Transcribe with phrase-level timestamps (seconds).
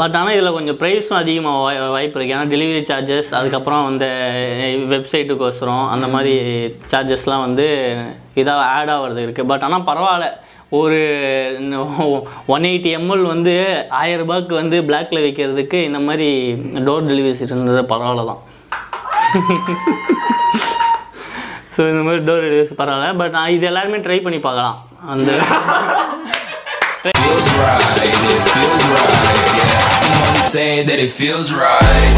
[0.00, 4.06] But ஆனால் இதில் கொஞ்சம் ப்ரைஸும் அதிகமாக வாய் வாய்ப்பு இருக்குது ஏன்னா டெலிவரி சார்ஜஸ் அதுக்கப்புறம் அந்த
[4.92, 6.34] வெப்சைட்டுக்கோசரம் அந்த மாதிரி
[6.92, 7.66] சார்ஜஸ்லாம் வந்து
[8.42, 10.28] இதாக ஆட் ஆகிறது இருக்குது பட் ஆனால் பரவாயில்ல.
[10.80, 11.00] ஒரு
[12.54, 13.54] ஒன் எயிட்டி எம்எல் வந்து
[14.00, 16.28] ஆயிரம் ரூபாய்க்கு வந்து பிளாக்ல வைக்கிறதுக்கு இந்த மாதிரி
[16.86, 18.40] டோர் டெலிவரிஸ் இருந்தது பரவாயில்ல தான்.
[21.76, 23.12] ஸோ இந்த மாதிரி டோர் டெலிவரிஸ் பரவாயில்ல.
[23.20, 24.80] பட் நான் இது எல்லாருமே ட்ரை பண்ணி பார்க்கலாம்.
[25.14, 25.30] அந்த
[30.54, 32.12] saying that it feels right.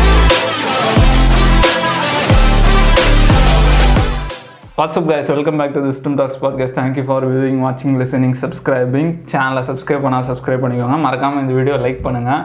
[4.79, 6.75] What's up guys, welcome back to the System Talks podcast.
[6.79, 9.09] Thank you for viewing, watching, listening, subscribing.
[9.33, 10.99] சேனலை சப்ஸ்கிரைப் பண்ணா சப்ஸ்கிரைப் பண்ணிக்கோங்க.
[11.07, 12.43] மறக்காமல் இந்த வீடியோ லைக் பண்ணுங்கள்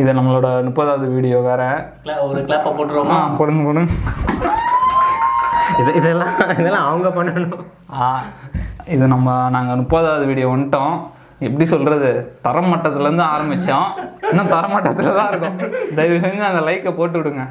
[0.00, 1.62] இது நம்மளோட முப்பதாவது வீடியோ வேற.
[2.28, 3.16] ஒரு கிளாப்பை போட்டுருவோமா?
[3.16, 3.90] ஆ கொடுங்க கொடுங்க
[5.80, 7.66] இது இதெல்லாம் இதெல்லாம் அவங்க பண்ணணும்.
[8.04, 8.14] ஆ
[8.94, 10.96] இது நம்ம நாங்கள் முப்பதாவது வீடியோ வந்துட்டோம்.
[11.44, 12.10] எப்படி சொல்கிறது
[12.46, 13.88] தரமட்டத்துலேருந்து ஆரம்பித்தோம்
[14.30, 15.56] இன்னும் தரமட்டத்தில் தான் இருக்கும்.
[15.96, 17.44] தயவு செஞ்சு அந்த லைக்கை போட்டு விடுங்க.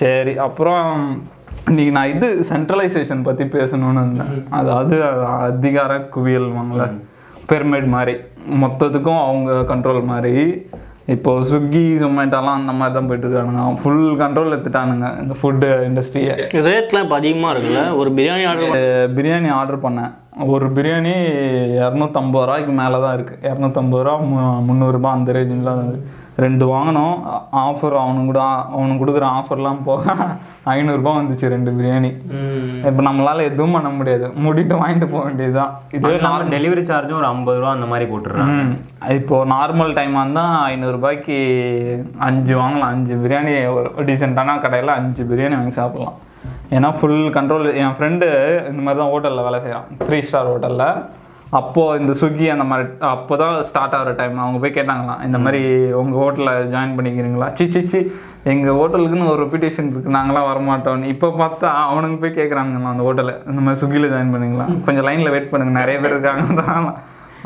[0.00, 0.84] சரி அப்புறம்
[1.70, 4.36] இன்னைக்கு நான் இது சென்ட்ரலைசேஷன் பற்றி பேசணும்னு இருந்தேன்.
[4.58, 4.96] அதாவது
[5.48, 6.84] அதிகார குவியல் வாங்கல.
[7.50, 8.14] பெர்மிட் மாதிரி.
[8.62, 10.34] மொத்தத்துக்கும் அவங்க கண்ட்ரோல் மாதிரி.
[11.14, 13.62] இப்போ ஸ்விக்கி ஜொமேட்டோலாம் அந்த மாதிரி தான் போயிட்டு இருக்கானுங்க.
[13.82, 16.34] ஃபுல் கண்ட்ரோல் எடுத்துட்டானுங்க இந்த ஃபுட்டு இண்டஸ்ட்ரியை
[16.68, 17.82] ரேட்லாம் இப்போ அதிகமாக இருக்குல்ல?
[18.00, 20.12] ஒரு பிரியாணி ஆர்டர் பிரியாணி ஆர்டர் பண்ணேன்.
[20.46, 21.12] ஒரு பிரியாணி
[21.80, 26.02] இரநூத்தம்பது ரூபாய்க்கு மேலே தான் இருக்குது இரநூத்தம்பது ரூபா மு- முந்நூறுரூபா அந்த ரேஞ்சில் தான்
[26.36, 27.14] ரெண்டு வாங்கினோம்.
[27.52, 28.40] ஆஃபர் அவனுக்கு கூட
[28.72, 30.04] அவனுக்கு கொடுக்குற ஆஃபர்லாம் போக
[30.66, 32.10] ஐநூறுரூபா வந்துச்சு ரெண்டு பிரியாணி.
[32.86, 34.26] இப்போ நம்மளால எதுவும் பண்ண முடியாது.
[34.28, 35.72] மூடிட்டு வாங்கிட்டு போக வேண்டியதுதான்.
[35.92, 38.56] இதுவே நார்மல் டெலிவரி சார்ஜும் ஒரு ஐம்பது ரூபா அந்த மாதிரி போட்டுடுறாங்க.
[38.62, 38.72] ம்.
[39.08, 41.38] இப்போ நார்மல் டைமாக இருந்தால் ஐநூறுரூபாய்க்கு
[42.18, 42.90] அஞ்சு வாங்கலாம்.
[42.90, 46.18] அஞ்சு பிரியாணி ஒரு டீசெண்டான கடையில் அஞ்சு பிரியாணி வாங்கி சாப்பிட்லாம்.
[46.70, 48.26] ஏன்னா ஃபுல் கண்ட்ரோல் என் ஃப்ரெண்டு
[48.70, 50.84] இந்த மாதிரி தான் ஹோட்டலில் வேலை செய்கிறான் த்ரீ ஸ்டார் ஹோட்டலில்
[51.58, 55.60] அப்போது இந்த ஸ்விக்கி அந்த மாதிரி அப்போ தான் ஸ்டார்ட் ஆகிற டைம் அவங்க போய் கேட்டாங்களாம் இந்த மாதிரி
[56.00, 57.48] உங்கள் ஹோட்டலில் ஜாயின் பண்ணிக்கிறீங்களா?
[57.58, 58.00] சி சி சி.
[58.52, 63.60] எங்கள் ஹோட்டலுக்குன்னு ஒரு ரெப்புடேஷன் இருக்குது நாங்களாம் வரமாட்டோம்னு இப்போ பார்த்தா அவனுங்க போய் கேட்குறாங்கண்ணா அந்த ஹோட்டலில் இந்த
[63.60, 64.66] மாதிரி ஸ்விக்கியில் ஜாயின் பண்ணிங்களா?
[64.86, 65.74] கொஞ்சம் லைனில் வெயிட் பண்ணுங்க.
[65.80, 66.86] நிறைய பேர் இருக்காங்க தான்.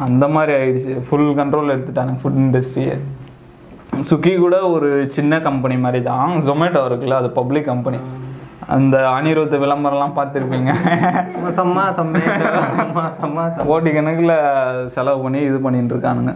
[0.07, 0.95] அந்த மாதிரி ஆயிடுச்சு.
[1.07, 2.95] ஃபுல் கண்ட்ரோல் எடுத்துட்டாங்க ஃபுட் இண்டஸ்ட்ரியை
[4.09, 7.99] சுக்கி கூட ஒரு சின்ன கம்பெனி மாதிரி தான் ஜொமேட்டோ இருக்குல்ல அது பப்ளிக் கம்பெனி
[8.75, 10.71] அந்த அனிருத் விளம்பரம்லாம் பார்த்துருப்பீங்க.
[11.59, 12.21] சம்மா சம்மா
[12.81, 13.43] சம்மா சம்மா.
[13.71, 14.37] கோடி கணக்கில்
[14.95, 16.35] செலவு பண்ணி இது பண்ணிட்டு இருக்கானுங்க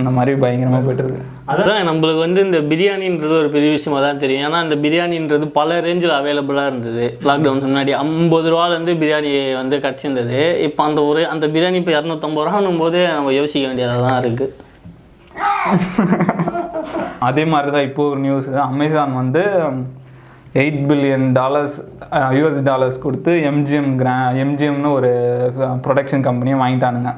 [0.00, 1.22] இந்த மாதிரி பயங்கரமாக போயிட்டு இருக்கு
[1.52, 4.44] அதுதான் நம்மளுக்கு வந்து இந்த பிரியாணின்றது ஒரு பெரிய விஷயமா தான் தெரியும்.
[4.46, 7.04] ஏன்னா இந்த பிரியாணின்றது பல ரேஞ்சில் அவைலபிளாக இருந்தது.
[7.28, 10.40] லாக்டவுன் முன்னாடி ஐம்பது ரூபாலேருந்து பிரியாணி வந்து கிடச்சிருந்தது.
[10.68, 14.50] இப்போ அந்த ஒரு அந்த பிரியாணி இப்போ இரநூத்தம்பது ரூபான்னும் போது நம்ம யோசிக்க வேண்டியதாக தான் இருக்குது
[17.28, 19.42] அதே மாதிரி தான் இப்போ ஒரு நியூஸ் அமேசான் வந்து
[20.60, 21.76] eight billion dollars
[22.38, 25.10] US dollars கொடுத்து எம்ஜிஎம் கிரா எம்ஜிஎம்னு ஒரு
[25.84, 27.12] ப்ரொடக்ஷன் கம்பெனியை வாங்கிட்டானுங்க.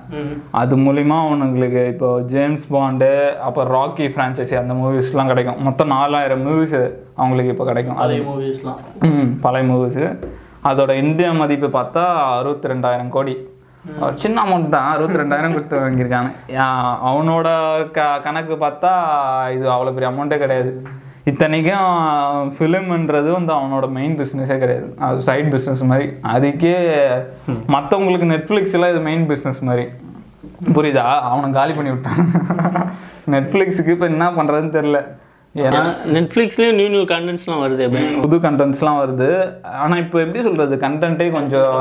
[0.60, 3.10] அது மூலிமா அவனுங்களுக்கு இப்போ ஜேம்ஸ் பாண்டு
[3.46, 5.58] அப்புறம் ராக்கி ஃப்ரான்ச்சைசி அந்த மூவிஸ்லாம் கிடைக்கும்.
[5.68, 6.78] மொத்தம் நாலாயிரம் மூவிஸ்
[7.20, 7.98] அவங்களுக்கு இப்போ கிடைக்கும்.
[8.04, 8.80] அது பழைய மூவிஸ்லாம்
[9.10, 10.06] ம் பழைய மூவிஸு
[10.70, 12.04] அதோட இந்திய மதிப்பு பார்த்தா
[12.38, 13.36] அறுபத்தி ரெண்டாயிரம் கோடி
[14.04, 14.90] ஒரு சின்ன அமௌண்ட் தான்.
[14.96, 16.30] அறுபத்தி ரெண்டாயிரம் கொடுத்து வாங்கியிருக்காங்க
[17.08, 17.48] அவனோட
[17.96, 18.92] க கணக்கு பார்த்தா
[19.56, 20.72] இது அவ்வளோ பெரிய அமௌண்ட்டே கிடையாது.
[21.30, 21.90] இத்தனைக்கும்
[22.54, 24.88] ஃபிலிம்ன்றது வந்து அவனோட மெயின் பிஸ்னஸே கிடையாது.
[25.06, 26.06] அது சைட் பிஸ்னஸ் மாதிரி.
[26.34, 26.74] அதுக்கே
[27.74, 29.86] மற்றவங்களுக்கு நெட்ஃப்ளிக்ஸில் இது மெயின் பிஸ்னஸ் மாதிரி.
[30.76, 31.04] புரியுதா?
[31.30, 32.20] அவனை காலி பண்ணி விட்டான்.
[33.34, 35.00] நெட்ஃப்ளிக்ஸுக்கு இப்போ என்ன பண்ணுறதுன்னு தெரில
[35.64, 35.80] ஏன்னா
[36.14, 37.84] நெட்ஃப்ளிக்ஸ்லேயும் நியூ நியூ கண்டென்ட்ஸ்லாம் வருது
[38.24, 39.28] புது கண்டென்ட்ஸ்லாம் வருது.
[39.82, 41.74] ஆனால் இப்போ எப்படி சொல்கிறது கண்டென்ட்டே கொஞ்சம்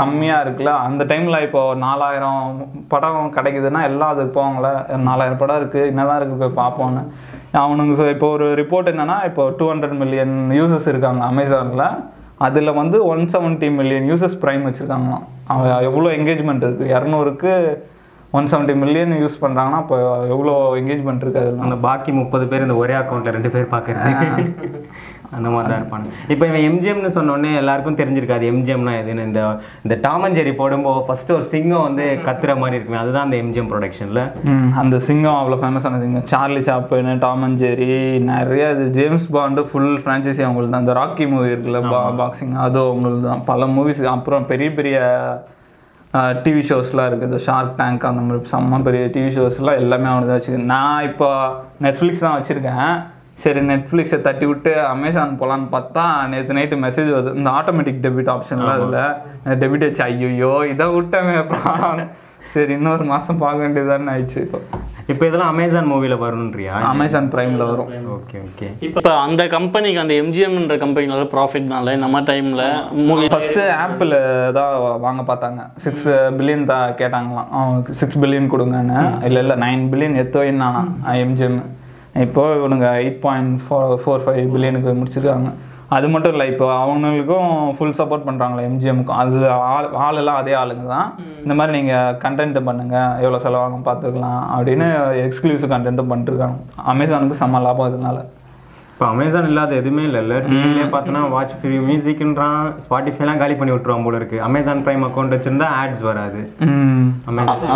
[0.00, 0.74] கம்மியாக இருக்குல்ல.
[0.88, 2.44] அந்த டைமில் இப்போ நாலாயிரம்
[2.92, 4.72] படம் கிடைக்குதுன்னா எல்லாம் அது போவாங்களே
[5.08, 7.02] நாலாயிரம் படம் இருக்குது என்னதான் இருக்குது போய் பார்ப்போன்னு
[7.52, 11.84] அவனுங்க இப்போ ஒரு ரிப்போர்ட் என்னன்னா இப்போ டூ ஹண்ட்ரட் மில்லியன் யூசர்ஸ் இருக்காங்க அமேசானில்
[12.46, 15.24] அதில் வந்து one seventy million users prime வச்சுருக்காங்களாம்.
[15.44, 17.52] அவன் எவ்வளோ என்கேஜ்மெண்ட் இருக்குது இரநூறுக்கு
[18.30, 19.96] ஒன் செவன்ட்டி மில்லியன் யூஸ் பண்ணுறாங்கன்னா இப்போ
[20.28, 21.60] எவ்வளோ என்கேஜ்மெண்ட் இருக்குது அதில்?
[21.60, 24.44] அந்த பாக்கி முப்பது பேர் இந்த ஒரே அக்கௌண்ட்ல ரெண்டு பேர் பார்க்கறது
[25.36, 28.44] அந்த மாதிரி தான் இருப்பாங்க இப்போ இவன் எம்ஜிஎம்னு சொன்னோடனே எல்லாருக்கும் தெரிஞ்சிருக்காது.
[28.52, 29.26] எம்ஜிஎம்னா எதுன்னு.
[29.30, 29.40] இந்த
[29.84, 33.00] இந்த டாமஞ்சேரி போடும்போது ஃபர்ஸ்ட் ஒரு சிங்கம் வந்து கத்துற மாதிரி இருக்குமே.
[33.02, 34.22] அதுதான் அந்த எம்ஜிஎம் ப்ரொடக்ஷன்ல
[34.82, 36.26] அந்த சிங்கம் அவ்வளோ ஃபேமஸான சிங்கம்.
[36.32, 37.90] சார்லி சாப்பின்னு டாம் அண்ட் ஜெரி
[38.30, 38.86] நிறைய இது.
[38.96, 43.44] ஜேம்ஸ் பாண்டு ஃபுல் ஃப்ரான்ச்சைசி அவங்களுக்கு தான் அந்த ராக்கி மூவி இருக்குல்ல பா பாக்ஸிங் அது அவங்களுக்கு தான்
[43.52, 44.98] பல மூவிஸ் அப்புறம் பெரிய பெரிய
[46.44, 47.36] டிவி ஷோஸ்லாம் இருக்குது.
[47.46, 51.28] ஷார்க் டேங்க் அந்த மாதிரி செம்ம பெரிய டிவி ஷோஸ்லாம் எல்லாமே அவனுக்கு தான் வச்சுருக்கேன் நான் இப்போ
[51.86, 52.90] நெட்ஃப்ளிக்ஸ் தான் வச்சுருக்கேன்.
[53.42, 57.36] சரி நெட்ஃப்ளிக்ஸை தட்டி விட்டு அமேசான் போகலான்னு பார்த்தா நேற்று நைட்டு மெசேஜ் வருது.
[57.40, 62.08] இந்த ஆட்டோமேட்டிக் டெபிட் ஆப்ஷன்லாம் அதில் டெபிட் ஆச்சு ஐயோ இதை விட்டேன்
[62.52, 64.58] சரி இன்னொரு மாதம் பார்க்க வேண்டியதானே ஆயிடுச்சு இப்போ.
[65.12, 67.90] இப்போ இதெல்லாம் அமேசான் மூவில வரணுன்றியா அமேசான் பிரைமில் வரும்.
[68.16, 72.64] ஓகே ஓகே இப்போ அந்த கம்பெனிக்கு அந்த எம்ஜிஎம்ன்ற கம்பெனினால ப்ராஃபிட்னால இந்த மாதிரி டைமில்
[73.08, 74.14] மூவி ஃபஸ்ட்டு ஆப்பிள்
[74.58, 74.74] தான்
[75.06, 75.62] வாங்க பார்த்தாங்க.
[75.86, 76.08] சிக்ஸ்
[76.38, 77.50] பில்லியன் தான் கேட்டாங்களாம்.
[77.60, 79.00] அவனுக்கு சிக்ஸ் பில்லியன் கொடுங்கன்னு.
[79.28, 80.82] இல்லை இல்லை நைன் பில்லியன் எத்தோ என்னானா
[81.26, 81.60] எம்ஜிஎம்
[82.24, 85.48] இப்போ இவனுங்க eight point four four five பில்லியனுக்கு முடிச்சிருக்காங்க.
[85.96, 89.36] அது மட்டும் இல்லை இப்போ அவங்களுக்கும் ஃபுல் சப்போர்ட் பண்ணுறாங்களே எம்ஜிஎம்க்கும் அது
[89.74, 91.08] ஆள் ஆளெல்லாம் அதே ஆளுங்க தான்.
[91.44, 94.88] இந்த மாதிரி நீங்கள் கண்டென்ட் பண்ணுங்கள் எவ்வளோ செலவாகும் பார்த்துக்கலாம் அப்படின்னு
[95.26, 96.58] எக்ஸ்க்ளூசிவ் கண்டென்ட்டும் பண்ணிட்டுருக்காங்க
[96.94, 98.18] அமேசானுக்கு செம்ம லாபம் இதனால.
[98.98, 104.18] இப்போ அமேசான் இல்லாத எதுவுமே இல்லைல்ல டிவிலே பார்த்தோன்னா வாட்ச் ஃப்ரீ மியூசிக்ன்றான் ஸ்பாட்டிஃபைலாம் காலி பண்ணி விட்டுருவான் போல
[104.20, 104.38] இருக்கு.
[104.46, 106.40] அமேசான் பிரைம் அக்கௌண்ட் வச்சிருந்தா ஆட்ஸ் வராது.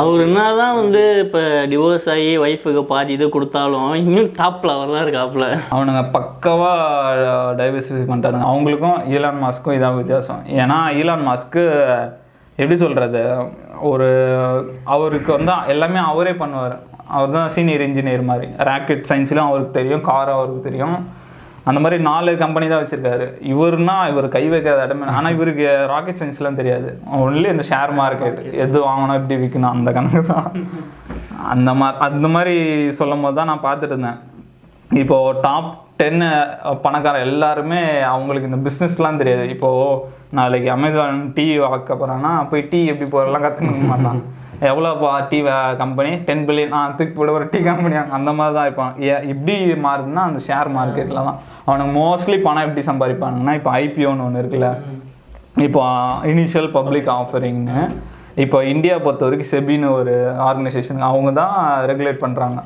[0.00, 1.42] அவர் என்னதான் வந்து இப்போ
[1.72, 5.46] டிவோர்ஸ் ஆகி ஒய்ஃபுக்கு பாதி இது கொடுத்தாலும் இன்னும் டாப்ல அவர் தான் இருக்காப்புல.
[5.76, 8.50] அவனுங்க பக்கவாக டைவர்சிஃபை பண்ணிட்டானுங்க.
[8.52, 10.42] அவங்களுக்கும் ஈலான் மாஸ்க்கும் இதான் வித்தியாசம்.
[10.62, 11.64] ஏன்னா ஈலான் மாஸ்க்கு
[12.58, 13.22] எப்படி சொல்கிறது
[13.92, 14.08] ஒரு
[14.96, 16.76] அவருக்கு வந்து எல்லாமே அவரே பண்ணுவார்.
[17.16, 20.96] அவர் தான் சீனியர் இன்ஜினியர் மாதிரி ராக்கெட் சயின்ஸ்லாம் அவருக்கு தெரியும் கார் அவருக்கு தெரியும்.
[21.70, 23.26] அந்த மாதிரி நாலு கம்பெனி தான் வச்சுருக்காரு.
[23.52, 26.88] இவருனா இவர் கை வைக்காத இடமே ஆனால் இவருக்கு ராக்கெட் சயின்ஸ்லாம் தெரியாது.
[27.24, 30.48] ஒன்லி இந்த ஷேர் மார்க்கெட் எது வாங்கணும் எப்படி விற்கணும் அந்த கணக்கு தான்.
[31.52, 32.56] அந்த மாதிரி அந்த மாதிரி
[32.98, 34.20] சொல்லும் போது தான் நான் பார்த்துட்டு இருந்தேன்.
[35.02, 35.70] இப்போ டாப்
[36.00, 36.28] டென்னு
[36.84, 37.80] பணக்கார எல்லாருமே
[38.14, 39.44] அவங்களுக்கு இந்த பிஸ்னஸ்லாம் தெரியாது.
[39.54, 39.70] இப்போ
[40.38, 44.22] நாளைக்கு அமேசான் டீ வாக்க போகிறான்னா போய் டீ எப்படி போகிறலாம் கற்றுக்க மாட்டான்
[44.70, 45.38] எவ்வளோப்பா டீ
[45.82, 48.94] கம்பெனி டென் பில்லியன் ஆ தூக்கி போட ஒரு டீ கம்பெனி அந்த மாதிரி தான் இருப்பான்
[49.32, 49.56] எப்படி
[49.86, 51.38] மாறுதுன்னா அந்த ஷேர் மார்க்கெட்டில் தான்.
[51.66, 54.70] அவனுக்கு மோஸ்ட்லி பணம் எப்படி சம்பாதிப்பானுங்கன்னா இப்போ ஐபிஓன்னு ஒன்று இருக்குல்ல.
[55.66, 55.82] இப்போ
[56.32, 57.78] இனிஷியல் பப்ளிக் ஆஃபரிங்னு
[58.42, 60.12] இப்போ இந்தியா பொறுத்த வரைக்கும் செபின்னு ஒரு
[60.46, 61.56] ஆர்கனைசேஷன் அவங்க தான்
[61.90, 62.60] ரெகுலேட் பண்ணுறாங்க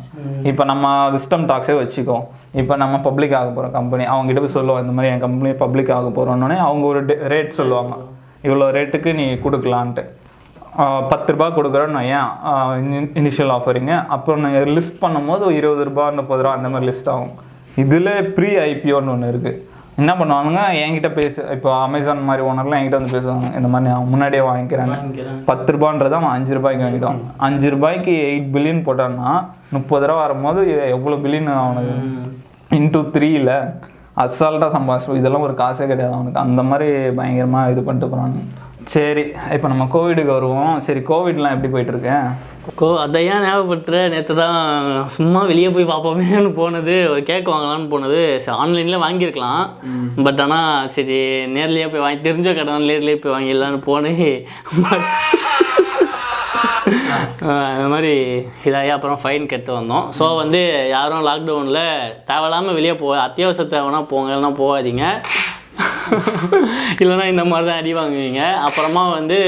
[0.50, 2.19] இப்போ நம்ம விஸ்டம் டாக்ஸே வச்சுக்கோ.
[2.60, 6.10] இப்போ நம்ம பப்ளிக் ஆக போகிறோம் கம்பெனி அவங்ககிட்ட போய் சொல்லுவோம் இந்த மாதிரி என் கம்பெனி பப்ளிக் ஆக
[6.19, 7.00] போகிறோன்னே அவங்க ஒரு
[7.32, 7.96] ரேட் சொல்லுவாங்க.
[8.46, 10.04] இவ்வளோ ரேட்டுக்கு நீ கொடுக்கலான்ட்டு.
[11.11, 16.69] பத்து ரூபா கொடுக்குறோன்னு ஏன் இனிஷியல் ஆஃபரிங்க அப்புறம் நீங்கள் லிஸ்ட் பண்ணும்போது இருபது ரூபா முப்பது ரூபா அந்த
[16.73, 17.32] மாதிரி லிஸ்ட் ஆகும்.
[17.82, 19.62] இதில் ப்ரீ ஐபிஓன்னு ஒன்று இருக்குது
[20.00, 20.62] என்ன பண்ணுவானுங்க?
[20.82, 23.46] என்கிட்ட பேசு இப்போ அமேசான் மாதிரி ஓனர்லாம் என்கிட்ட வந்து பேசுவாங்க.
[23.58, 24.99] இந்த மாதிரி நான் முன்னாடியே வாங்கிக்கிறேன்னு.
[25.50, 29.31] பத்து ரூபான்றதை அவன் அஞ்சு ரூபாய்க்கு வாங்கிட்டான் அஞ்சு ரூபாய்க்கு எயிட் பில்லியன் போட்டான்னா
[29.76, 30.61] முப்பது ரூபா வரும்போது
[30.96, 31.96] எவ்வளோ பில்லியன் அவனுக்கு
[32.81, 33.50] இன்டூ த்ரீல
[34.25, 36.44] அசால்ட்டாக சம்பாதிச்சு இதெல்லாம் ஒரு காசே கிடையாது அவனுக்கு.
[36.46, 36.88] அந்த மாதிரி
[37.20, 38.38] பயங்கரமாக இது பண்ணிட்டு போகிறாங்க
[38.94, 39.23] சரி
[39.55, 40.75] இப்போ நம்ம கோவிடுக்கு வருவோம்.
[40.87, 42.27] சரி கோவிட்லாம் எப்படி போயிட்டு இருக்கேன்
[42.79, 44.59] கோ அதை ஏன் ஞாபகப்படுத்துகிற நேற்று தான்
[45.17, 46.94] சும்மா வெளியே போய் பார்ப்போமேன்னு போனது.
[47.12, 48.21] ஒரு கேக் வாங்கலாம்னு போனது.
[48.44, 49.65] சரி ஆன்லைனில் வாங்கியிருக்கலாம்.
[50.27, 51.19] பட் ஆனால் சரி
[51.56, 54.25] நேர்லேயே போய் வாங்கி தெரிஞ்ச கடை நேர்லேயே போய் வாங்கிடலான்னு போனேன்
[54.87, 55.11] பட்
[57.75, 58.15] அந்த மாதிரி
[58.69, 60.05] இதாகி அப்புறம் ஃபைன் கட்டு வந்தோம்.
[60.19, 60.61] ஸோ வந்து
[60.97, 61.85] யாரும் லாக்டவுனில்
[62.31, 65.06] தேவையில்லாமல் வெளியே போ அத்தியாவசிய தேவைன்னா போங்க இல்லைன்னா போகாதீங்க.
[67.00, 69.38] இல்லைன்னா இந்த மாதிரி தான் அடி வாங்குவீங்க அப்புறமா வந்து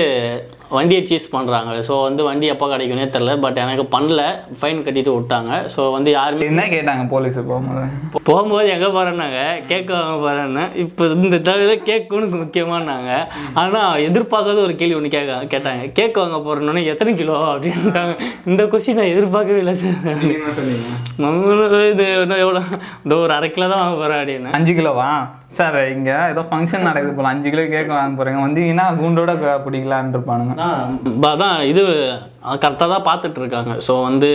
[0.77, 4.23] வண்டியை சீஸ் பண்ணுறாங்க ஸோ வந்து வண்டி எப்போ கிடைக்கும்னே தெரில பட் எனக்கு பண்ணல.
[4.61, 5.51] ஃபைன் கட்டிட்டு விட்டாங்க.
[5.75, 7.85] ஸோ வந்து யாருமே என்ன கேட்டாங்க போலீஸ் போகும்போது?
[8.29, 9.39] போகும்போது எங்கே போகிறேன்னாங்க
[9.71, 13.13] கேக் வாங்க போகிறேன்னு இப்போ இந்த தவிர கேக் உனக்கு முக்கியமானாங்க.
[13.63, 15.87] ஆனால் எதிர்பார்க்காத ஒரு கேள்வி ஒன்று கேட்க கேட்டாங்க.
[16.01, 17.39] கேக் வாங்க போகிறேன்னு எத்தனை கிலோ?
[17.55, 18.15] அப்படின்ட்டாங்க.
[18.51, 19.99] இந்த கொஸ்டின் நான் எதிர்பார்க்கவே இல்லை சார்.
[21.93, 22.63] இது இன்னும் எவ்வளோ?
[23.05, 24.55] இந்த ஒரு அரை கிலோ தான் வாங்க போகிறேன் அப்படின்னு.
[24.59, 25.11] அஞ்சு கிலோவா?
[25.57, 27.29] சார் இங்கே ஏதோ ஃபங்க்ஷன் நடக்குது போல.
[27.35, 29.33] அஞ்சு கிலோ கேக் வாங்க போகிறீங்க வந்தீங்கன்னா குண்டோட
[29.67, 30.57] பிடிக்கலான்னு இருப்பானுங்க.
[31.29, 31.83] அதான் இது
[32.63, 34.31] கரெக்டாக தான் பார்த்துட்டு இருக்காங்க ஸோ வந்து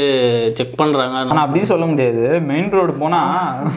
[0.57, 2.23] செக் பண்ணுறாங்க ஆனால் அப்படியும் சொல்ல முடியாது.
[2.41, 3.71] மெயின் ரோடு போனால்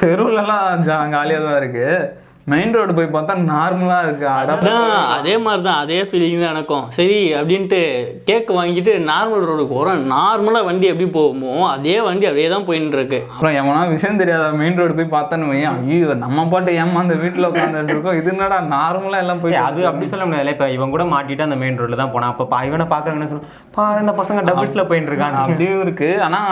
[0.00, 4.82] தெருவுலலாம் ஜாலியாக காலியாக தான் இருக்குது மெயின் ரோடு போய் பார்த்தா நார்மலாக இருக்குது அட அதான்
[5.14, 6.82] அதே மாதிரி தான் அதே ஃபீலிங் தான் எனக்கும்.
[6.96, 7.78] சரி அப்படின்ட்டு
[8.26, 13.20] கேக் வாங்கிட்டு நார்மல் ரோடுக்கு போகிறோம் நார்மலாக வண்டி எப்படி போகுமோ அதே வண்டி அப்படியே தான் போயின்னு இருக்கு.
[13.30, 18.18] அப்புறம் எவனா விஷயம் தெரியாத மெயின் ரோடு போய் பார்த்தான்னு ஐயோ நம்ம பாட்டு ஏமாந்த வீட்டில் உட்காந்துட்டு இருக்கோம்.
[18.20, 20.54] இது என்னடா நார்மலாக எல்லாம் போய் அது அப்படி சொல்ல முடியாது.
[20.56, 22.34] இப்போ இவன் கூட மாட்டிட்டு அந்த மெயின் ரோட்ல தான் போனான்.
[22.34, 26.10] அப்போ பா- இவனை பார்க்குறாங்கன்னு சொல்லுவான் பாரு இந்த பசங்க டபுள்ஸ்ல போயிட்டு இருக்காங்க அப்படியும் இருக்கு.
[26.26, 26.42] ஆனா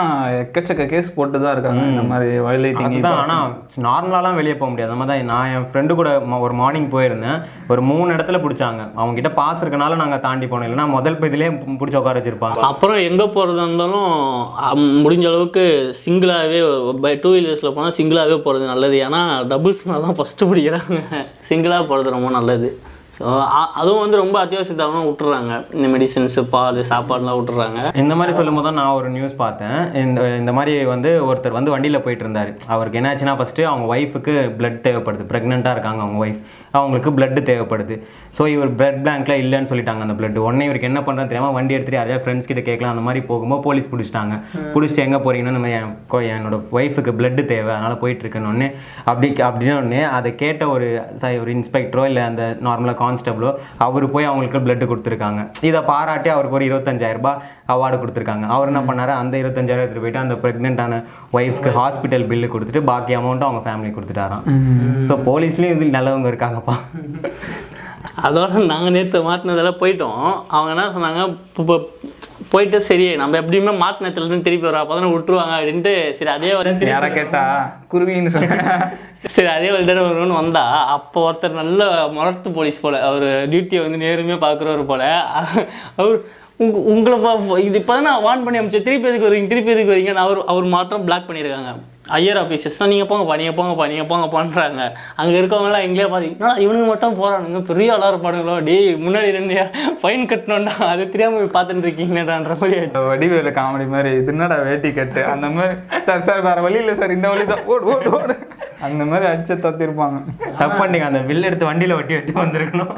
[0.41, 1.85] எக்கச்சக்க கேஸ் போட்டு தான் இருக்காங்க.
[1.93, 3.47] இந்த மாதிரி வயலேட்டிங் ஆனால்
[3.87, 4.91] நார்மலாலாம் வெளியே போக முடியாது.
[4.95, 6.11] மாதிரி தான் நான் என் ஃப்ரெண்டு ஃப்ரெண்டு கூட
[6.45, 7.39] ஒரு மார்னிங் போயிருந்தேன்.
[7.71, 8.81] ஒரு மூணு இடத்துல பிடிச்சாங்க.
[8.99, 10.67] அவங்க கிட்ட பாஸ் இருக்கனால நாங்கள் தாண்டி போனோம்.
[10.67, 11.49] இல்லைன்னா முதல் பதிலே
[11.79, 12.61] பிடிச்சி உட்கார வச்சிருப்பாங்க.
[12.71, 14.13] அப்புறம் எங்கே போகிறதா இருந்தாலும்
[15.05, 15.65] முடிஞ்ச அளவுக்கு
[16.05, 16.61] சிங்கிளாகவே
[17.05, 18.97] பை டூ வீலர்ஸில் போனால் சிங்கிளாகவே போகிறது நல்லது.
[19.07, 19.21] ஏன்னா
[19.51, 21.01] டபுள்ஸ்னால் தான் ஃபஸ்ட்டு பிடிக்கிறாங்க.
[21.51, 22.69] சிங்கிளாக போகிறது ரொம்ப நல்லது.
[23.17, 23.25] ஸோ
[23.79, 24.75] அதுவும் வந்து ரொம்ப அத்தியாவசிய
[25.07, 29.77] விட்டுறாங்க இந்த மெடிசன்ஸு பால் சாப்பாடுலாம் விட்டுறாங்க இந்த மாதிரி சொல்லும் போது தான் நான் ஒரு நியூஸ் பார்த்தேன்.
[30.03, 32.51] இந்த இந்த மாதிரி வந்து ஒருத்தர் வந்து வண்டியில் போயிட்டு இருந்தார்.
[32.75, 35.29] அவருக்கு என்னாச்சுன்னா ஃபஸ்ட்டு அவங்க ஒய்ஃபுக்கு பிளட் தேவைப்படுது.
[35.31, 36.41] ப்ரெக்னெண்ட்டாக இருக்காங்க அவங்க ஒய்ஃப்
[36.77, 37.95] அவங்களுக்கு blood தேவைப்படுது.
[38.37, 40.37] ஸோ இவர் பிளட் பேங்க்ல இல்லைன்னு சொல்லிட்டாங்க அந்த blood.
[40.45, 43.89] உடனே இவருக்கு என்ன பண்ணுறது தெரியாமல் வண்டி எடுத்துட்டு யாரையா ஃப்ரெண்ட்ஸ் கிட்ட கேட்கலாம் அந்த மாதிரி போகும்போது போலீஸ்
[43.91, 44.35] பிடிச்சிட்டாங்க.
[44.75, 48.69] பிடிச்சிட்டு எங்கே போறீங்கன்னா இந்த மாதிரி என் என்னோட ஒய்ஃபுக்கு blood தேவை அதனால் போயிட்டு இருக்கேன்னு ஒன்று
[49.11, 50.87] அப்படி அப்படின்னு ஒன்று அதை கேட்ட ஒரு
[51.43, 53.51] ஒரு இன்ஸ்பெக்டரோ இல்லை அந்த நார்மலாக கான்ஸ்டபிளோ
[53.87, 55.41] அவர் போய் அவங்களுக்கு blood கொடுத்துருக்காங்க.
[55.69, 57.39] இதை பாராட்டி அவருக்கு ஒரு இருபத்தஞ்சாயிரம் ரூபாய்
[57.71, 58.45] அவார்டு கொடுத்துருக்காங்க.
[58.55, 59.13] அவர் என்ன பண்ணாரு?
[59.21, 61.01] அந்த இருபத்தஞ்சாயிரம் எடுத்துட்டு போயிட்டு அந்த ப்ரெக்னென்ட்டான
[61.37, 64.47] ஒய்ஃப்க்கு ஹாஸ்பிட்டல் பில்லு கொடுத்துட்டு பாக்கி அமௌண்ட்டும் அவங்க ஃபேமிலி கொடுத்துட்டாராம்.
[65.09, 66.75] ஸோ போலீஸ்லேயும் இதில் நல்லவங்க இருக்காங்கப்பா.
[68.27, 70.25] அதோட நாங்கள் நேற்று மாட்டினதெல்லாம் போயிட்டோம்.
[70.55, 71.21] அவங்க என்ன சொன்னாங்க?
[71.61, 71.75] இப்போ
[72.51, 77.09] போயிட்டு சரி நம்ம எப்படியுமே மாட்டினத்துலேருந்து திருப்பி வரோம் அப்போ தானே விட்டுருவாங்க அப்படின்ட்டு சரி அதே வந்து யாரை
[77.15, 77.41] கேட்டா?
[77.91, 78.31] குருவின்னு
[79.35, 80.63] சரி அதே வழி தானே வரும்னு வந்தா
[80.95, 81.83] அப்போ ஒருத்தர் நல்ல
[82.15, 85.03] முரட்டு போலீஸ் போல அவர் டியூட்டியை வந்து நேர்மையாக பார்க்குறவர் போல
[85.99, 86.15] அவர்
[86.59, 88.83] உங்க உங்களை பா- இது இப்போ தான் நான் வார்ன் பண்ணி அமிச்சேன்.
[88.83, 89.47] திருப்பி எதுக்கு வரீங்க?
[89.47, 90.11] திருப்பி எதுக்கு வரீங்க?
[90.11, 91.71] நான் அவர் அவர் மாத்திரம் பிளாக் பண்ணியிருக்காங்க.
[92.09, 94.81] ஐயர் ஆஃபீஸர்ஸ்னால் நீங்கள் போங்கப்பா நீங்கள் போங்கப்பா நீங்கள் போங்க பண்ணுறாங்க
[95.15, 99.55] அங்கே இருக்கவங்களாம் எங்கேயே பார்த்தீங்கன்னா இவனுக்கு மட்டும் போகிறானுங்க பெரிய ஆளாக இருப்பானுங்களோ டேய் முன்னாடி ரெண்டு
[100.01, 100.73] ஃபைன் கட்டணும்டா.
[100.87, 102.79] அது தெரியாமல் போய் பார்த்துட்டு இருக்கீங்கடான்ற மாதிரி.
[103.07, 105.23] வடிவேலு காமெடி மாதிரி இது என்னடா வேட்டி கட்டு?
[105.25, 108.35] அந்த மாதிரி சார் சார் வேற வழி இல்லை சார் இந்த வழி தான் ஓடு ஓடு ஓடு.
[108.81, 110.19] அந்த மாதிரி அடிச்சு தத்திருப்பாங்க.
[110.57, 112.93] தப்பு பண்ணிங்க அந்த பில் எடுத்து வண்டியில ஒட்டி வச்சு வந்திருக்கணும்.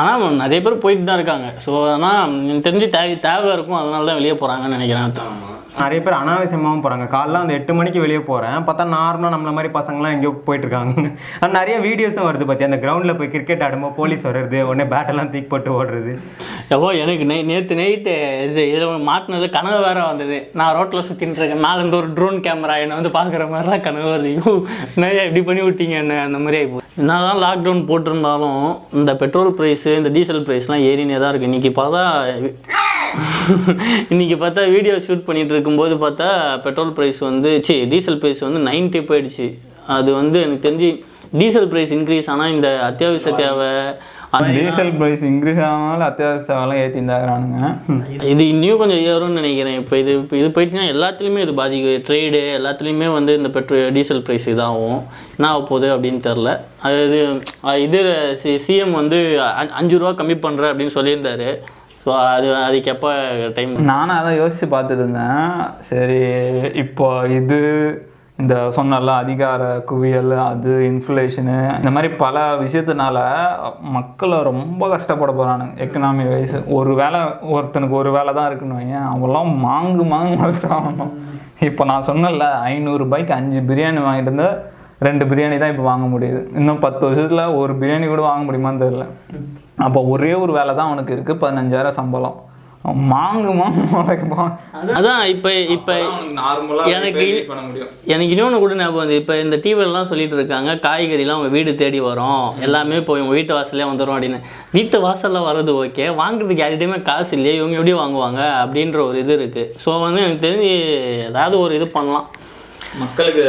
[0.00, 1.48] ஆனால் நிறைய பேர் போயிட்டு தான் இருக்காங்க.
[1.64, 3.80] ஸோ ஆனால் எனக்கு தெரிஞ்சு தேவை தேவை இருக்கும்.
[3.80, 5.14] அதனால தான் வெளியே போகிறாங்கன்னு நினைக்கிறேன்.
[5.82, 10.14] நிறைய பேர் அனாவசியமாகவும் போகிறாங்க காலைல அந்த எட்டு மணிக்கு வெளியே போகிறேன் பார்த்தா நார்மலாக நம்மள மாதிரி பசங்களாம்
[10.14, 10.94] எங்கேயோ போயிட்டு இருக்காங்க
[11.40, 15.48] ஆனால் நிறைய வீடியோஸும் வருது பார்த்தியா அந்த கிரவுண்டில் போய் கிரிக்கெட் ஆடும்போது போலீஸ் வர்றது உடனே பேட்டெல்லாம் தூக்கி
[15.52, 16.14] போட்டு ஓடுறது.
[16.74, 18.14] எவ்வளோ எனக்கு நே நேற்று நைட்டு
[18.46, 20.38] இது இதில் மாட்டினது கனவு வேறு வந்தது.
[20.58, 21.62] நான் ரோட்டில் சுற்றின்னு இருக்கேன்.
[21.66, 24.32] மேலேருந்து ஒரு ட்ரோன் கேமரா என்னை வந்து பார்க்குற மாதிரிலாம் கனவு வருது.
[24.34, 24.52] ஐயோ
[25.02, 26.18] நிறையா இப்படி பண்ணி விட்டீங்க என்ன?
[26.26, 28.62] அந்த மாதிரி ஆகி என்ன தான் லாக்டவுன் போட்டிருந்தாலும்
[29.00, 32.04] இந்த பெட்ரோல் ப்ரைஸு இந்த டீசல் ப்ரைஸ்லாம் ஏறினே தான் இருக்குது இன்றைக்கி பார்த்தா
[34.12, 36.26] இன்றைக்கி பார்த்தா வீடியோ ஷூட் பண்ணிகிட்டு இருக்கும்போது பார்த்தா
[36.64, 39.46] பெட்ரோல் ப்ரைஸ் வந்து சி டீசல் ப்ரைஸ் வந்து 90 போயிடுச்சு.
[39.96, 40.90] அது வந்து எனக்கு தெரிஞ்சு
[41.40, 43.70] டீசல் ப்ரைஸ் இன்க்ரீஸ் ஆனால் இந்த அத்தியாவசிய தேவை
[44.56, 47.68] டீசல் பிரைஸ் இன்க்ரீஸ் ஆனாலும் அத்தியாவசிய சேவைலாம் ஏற்றி இருந்தாங்கிறானுங்க
[48.32, 49.78] இது இன்னும் கொஞ்சம் ஏறும்னு நினைக்கிறேன்.
[49.82, 54.48] இப்போ இது இப்போ இது போயிட்டுனா எல்லாத்துலேயுமே இது பாதிக்கும் ட்ரேடு எல்லாத்துலேயுமே வந்து இந்த பெட்ரோ டீசல் ப்ரைஸ்
[54.52, 55.00] இதாகும்.
[55.36, 56.52] என்ன ஆக போகுது அப்படின்னு தெரில
[56.88, 57.18] அது
[57.86, 58.00] இது
[58.42, 59.20] சி சிஎம் வந்து
[59.80, 61.48] அஞ்சு ரூபா கம்மி பண்ணுறேன் அப்படின்னு சொல்லியிருந்தாரு.
[62.02, 63.10] ஸோ அது அதுக்கு எப்போ
[63.56, 65.48] டைம் நானும் அதான் யோசிச்சு பார்த்துட்டு இருந்தேன்.
[65.88, 66.20] சரி
[66.84, 67.08] இப்போ
[67.38, 67.58] இது
[68.42, 73.18] இந்த சொன்னல அதிகார குவியல் அது இன்ஃப்ளேஷனு இந்த மாதிரி பல விஷயத்தினால
[73.96, 77.20] மக்களை ரொம்ப கஷ்டப்பட போகிறானுங்க எக்கனாமி வைஸ் ஒரு வேலை
[77.54, 81.12] ஒருத்தனுக்கு ஒரு வேலை தான் இருக்குன்னு வையேன் அவெல்லாம் மாங்கு மாங்கு வளர்த்தாகணும்
[81.68, 84.56] இப்போ நான் சொன்னல ஐநூறுரூபாய்க்கு அஞ்சு பிரியாணி வாங்கிட்டு இருந்தால்
[85.06, 86.40] ரெண்டு பிரியாணி தான் இப்போ வாங்க முடியுது.
[86.60, 89.04] இன்னும் பத்து வருஷத்தில் ஒரு பிரியாணி கூட வாங்க முடியுமான்னு தெரியல.
[89.86, 92.38] அப்போ ஒரே ஒரு வேலை தான் அவனுக்கு இருக்குது பதினஞ்சாயிரம் சம்பளம்.
[92.84, 94.52] அவன் மாங்கு மாங்கு உழைப்பான்
[94.96, 95.94] அதான் இப்போ இப்போ
[96.92, 97.88] எனக்கு இனி- பண்ண முடியும்.
[98.06, 102.36] எனக்கு இன்னொன்று கூட ஞாபகம் வந்து இப்போ இந்த டிவிலலாம் சொல்லிட்டு இருக்காங்க காய்கறிலாம் உங்கள் வீடு தேடி வரும்
[102.60, 104.40] எல்லாமே இப்போ உங்கள் வீட்டு வாசல்லே வந்துடும் அப்படின்னு.
[104.72, 109.70] வீட்டு வாசலில் வர்றது ஓகே வாங்குறதுக்கு யார்கிட்டயுமே காசு இல்லையே இவங்க எப்படி வாங்குவாங்க அப்படின்ற ஒரு இது இருக்குது
[109.84, 110.72] ஸோ வந்து எனக்கு தெரிஞ்சு
[111.28, 112.26] ஏதாவது ஒரு இது பண்ணலாம்.
[113.02, 113.44] மக்களுக்கு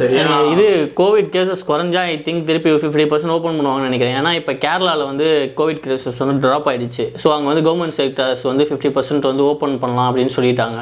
[0.00, 0.66] சரியா இது
[1.00, 4.16] கோவிட் கேசஸ் குறைஞ்சா ஐ திங்க் திருப்பி ஃபிஃப்டி பர்சன்ட் ஓப்பன் பண்ணுவாங்கன்னு நினைக்கிறேன்.
[4.20, 5.26] ஏன்னா இப்போ கேரளாவில் வந்து
[5.58, 7.04] கோவிட் கேசஸ் வந்து ட்ராப் ஆயிடுச்சு.
[7.22, 10.80] ஸோ அங்கே வந்து கவர்மெண்ட் செக்டர்ஸ் வந்து ஃபிஃப்டி பர்சன்ட் வந்து ஓப்பன் பண்ணலாம் அப்படின்னு சொல்லிட்டாங்க.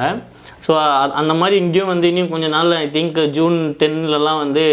[0.65, 0.73] ஸோ
[1.21, 4.63] அந்த மாதிரி இங்கேயும் வந்து இன்னும் கொஞ்ச நாள் ஐ திங்க் ஜூன் டென்லலாம் வந்து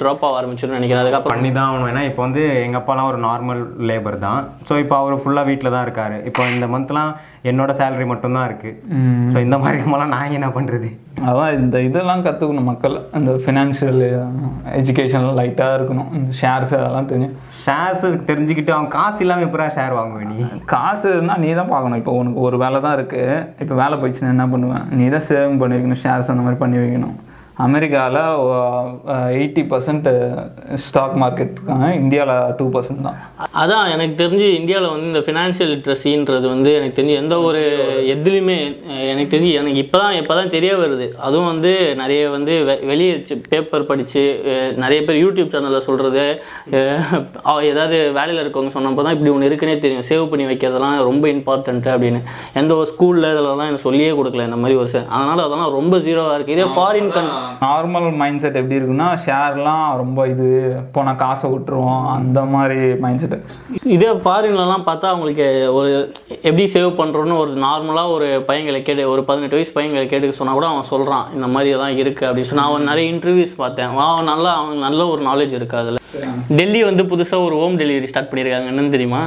[0.00, 1.02] ட்ராப் ஆக ஆரம்பிச்சிடும் நினைக்கிறேன்.
[1.04, 1.88] அதுக்கப்புறம் பண்ணி தான் ஆகணும்.
[1.92, 4.40] ஏன்னா இப்போ வந்து எங்கள் அப்பாலாம் ஒரு நார்மல் லேபர் தான்.
[4.68, 6.18] ஸோ இப்போ அவர் ஃபுல்லாக வீட்டில் தான் இருக்காரு.
[6.30, 7.10] இப்போ இந்த மந்த்லாம்
[7.50, 8.76] என்னோட சேலரி மட்டும்தான் இருக்குது
[9.34, 10.90] ஸோ இந்த மாதிரி இருக்கும்போதெல்லாம் நான் என்ன பண்ணுறது
[11.28, 12.96] அதான் இந்த இதெல்லாம் கற்றுக்கணும் மக்கள்.
[13.18, 14.02] இந்த ஃபினான்ஷியல்
[14.80, 16.10] எஜுகேஷன் லைட்டாக இருக்கணும்.
[16.18, 20.38] இந்த ஷேர்ஸ் அதெல்லாம் தெரியும் ஷேர்ஸ் தெரிஞ்சுக்கிட்டு அவன் காசு இல்லாமல் எப்படா ஷேர் வாங்குவேன் நீ?
[21.14, 22.00] இருந்தால் நீ தான் பார்க்கணும்.
[22.02, 25.76] இப்போ உனக்கு ஒரு வேலை தான் இருக்குது இப்போ வேலை போயிடுச்சுன்னா என்ன பண்ணுவேன் நீ தான் சேவிங் பண்ணி
[25.76, 27.16] வைக்கணும் ஷேர்ஸ் அந்த மாதிரி பண்ணி வைக்கணும்.
[27.60, 28.18] அமெரிக்காவில்
[29.34, 30.08] எயிட்டி பர்சன்ட்
[30.82, 33.16] ஸ்டாக் மார்க்கெட் இருக்காங்க இந்தியாவில் டூ பர்சன்ட் தான்.
[33.60, 37.62] அதான் எனக்கு தெரிஞ்சு இந்தியாவில் வந்து இந்த ஃபினான்ஷியல் லிட்ரஸின்றது வந்து எனக்கு தெரிஞ்சு எந்த ஒரு
[38.14, 38.58] எதுலேயுமே
[39.10, 41.08] எனக்கு தெரிஞ்சு எனக்கு இப்போ தான் இப்போ தான் தெரிய வருது.
[41.20, 43.14] அதுவும் வந்து நிறைய வந்து வெ- வெளியே
[43.50, 44.24] பேப்பர் படித்து
[44.78, 46.24] நிறைய பேர் யூடியூப் சேனலில் சொல்கிறது
[47.68, 50.06] ஏதாவது வேலையில் இருக்கவங்க சொன்னப்போ தான் இப்படி ஒன்று இருக்குன்னே தெரியும்.
[50.08, 50.78] சேவ் பண்ணி வைக்கிறதெல்லாம்
[51.10, 52.22] ரொம்ப இம்பார்ட்டன்ட்டு அப்படின்னு.
[52.54, 56.56] எந்த ஒரு ஸ்கூலில் இதெல்லாம் எனக்கு சொல்லியே கொடுக்கல இந்த மாதிரி ஒரு அதனால் அதெல்லாம் ரொம்ப ஜீரோவாக இருக்குது
[56.56, 60.46] இதே ஃபாரின் கன் நார்மல் மைண்ட் செட் எப்படி இருக்குன்னா ஷேர்லாம் ரொம்ப இது
[60.92, 63.36] போனால் காசை விட்டுருவோம் அந்த மாதிரி மைண்ட் செட்
[63.88, 65.90] இதே ஃபாரின்லலாம் பார்த்தா அவங்களுக்கு ஒரு
[66.42, 70.66] எப்படி சேவ் பண்ணுறோன்னு ஒரு நார்மலாக ஒரு பையங்களை கேட்டு ஒரு பதினெட்டு வயசு பையங்களை கேட்டுக்க சொன்னால் கூட
[70.66, 73.96] அவன் சொல்கிறான் இந்த மாதிரி எல்லாம் இருக்குது அப்படின்னு சொன்னா அவன் நிறைய இன்டர்வியூஸ் பார்த்தேன்.
[74.00, 75.99] அவன் நல்லா அவனுக்கு நல்ல ஒரு நாலேஜ் இருக்குது அதில்
[76.58, 79.20] டெல்லி வந்து புதுசாக ஒரு ஹோம் டெலிவரி ஸ்டார்ட் பண்ணியிருக்காங்க என்னன்னு தெரியுமா?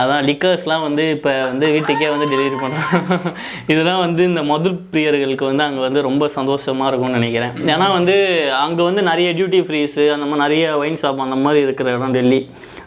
[0.00, 3.32] அதான் லிக்கர்ஸ்லாம் வந்து இப்போ வந்து வீட்டுக்கே வந்து டெலிவரி பண்ணுறாங்க
[3.72, 7.54] இதெல்லாம் வந்து இந்த மது பிரியர்களுக்கு வந்து அங்கே வந்து ரொம்ப சந்தோஷமாக இருக்கும்னு நினைக்கிறேன்.
[7.74, 8.16] ஏன்னா வந்து
[8.64, 12.40] அங்கே வந்து நிறைய டியூட்டி ஃப்ரீஸு அந்த மாதிரி நிறைய ஒயின் ஷாப் அந்த மாதிரி இருக்கிற இடம் டெல்லி.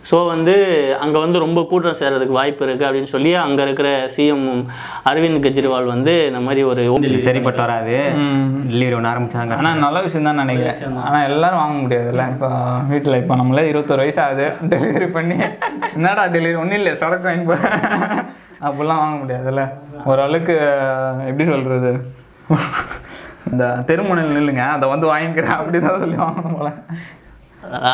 [0.09, 0.53] ஸோ வந்து
[1.03, 4.43] அங்கே வந்து ரொம்ப கூட்டம் சேர்றதுக்கு வாய்ப்பு இருக்குது அப்படின்னு சொல்லி அங்கே இருக்கிற சிஎம்
[5.09, 6.83] அரவிந்த் கெஜ்ரிவால் வந்து இந்த மாதிரி ஒரு
[7.27, 7.95] சரிப்பட்டு வராது.
[8.71, 9.55] டெலிவரி ஒன்று ஆரம்பிச்சாங்க.
[9.59, 10.99] ஆனால் நல்ல விஷயம் தான் நினைக்கிறேன்.
[11.07, 12.25] ஆனால் எல்லாரும் வாங்க முடியாதுல்ல.
[12.35, 12.49] இப்போ
[12.91, 14.47] வீட்டில் இப்போ நம்மளே இருபத்தொரு வயசு ஆகுது.
[14.73, 15.37] டெலிவரி பண்ணி
[15.95, 17.57] என்னடா டெலிவரி ஒன்றும் இல்லை சரக்கு வாங்கி போ.
[18.67, 19.63] அப்படிலாம் வாங்க முடியாதுல்ல.
[20.09, 20.55] ஓரளவுக்கு
[21.29, 21.91] எப்படி சொல்கிறது
[23.51, 24.63] இந்த தெருமுனையில் நில்லுங்க.
[24.77, 25.57] அதை வந்து வாங்கிக்கிறேன்.
[25.59, 26.69] அப்படி தான் சொல்லி வாங்கணும் போல.